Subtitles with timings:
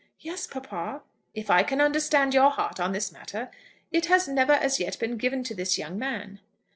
[0.19, 1.03] "Yes, papa."
[1.35, 3.51] "If I can understand your heart on this matter,
[3.91, 6.39] it has never as yet been given to this young man."